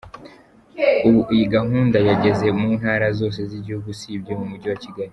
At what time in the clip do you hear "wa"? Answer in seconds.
4.71-4.79